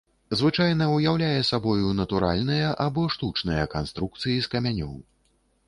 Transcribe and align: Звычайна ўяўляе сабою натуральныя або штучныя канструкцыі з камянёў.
Звычайна 0.37 0.85
ўяўляе 0.93 1.41
сабою 1.49 1.91
натуральныя 1.99 2.73
або 2.87 3.05
штучныя 3.19 3.69
канструкцыі 3.77 4.37
з 4.47 4.55
камянёў. 4.55 4.93